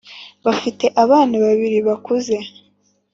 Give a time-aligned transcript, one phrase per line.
[0.45, 2.35] bafite abana babiri bakuze.